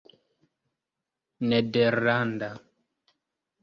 [1.49, 2.49] nederlanda